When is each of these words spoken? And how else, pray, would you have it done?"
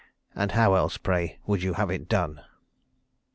And 0.33 0.53
how 0.53 0.73
else, 0.73 0.97
pray, 0.97 1.37
would 1.45 1.61
you 1.61 1.73
have 1.73 1.91
it 1.91 2.09
done?" 2.09 2.41